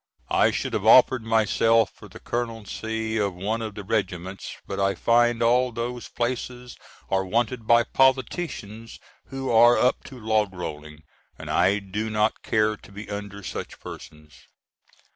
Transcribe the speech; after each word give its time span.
I 0.31 0.49
should 0.49 0.73
have 0.73 0.83
offered 0.83 1.21
myself 1.23 1.91
for 1.93 2.07
the 2.07 2.19
Colonelcy 2.19 3.17
of 3.19 3.35
one 3.35 3.61
of 3.61 3.75
the 3.75 3.83
Regiments, 3.83 4.55
but 4.65 4.79
I 4.79 4.95
find 4.95 5.43
all 5.43 5.71
those 5.71 6.07
places 6.07 6.75
are 7.11 7.23
wanted 7.23 7.67
by 7.67 7.83
politicians 7.83 8.97
who 9.27 9.51
are 9.51 9.77
up 9.77 10.03
to 10.05 10.19
log 10.19 10.55
rolling, 10.55 11.03
and 11.37 11.51
I 11.51 11.77
do 11.77 12.09
not 12.09 12.41
care 12.41 12.75
to 12.77 12.91
be 12.91 13.11
under 13.11 13.43
such 13.43 13.79
persons. 13.79 14.33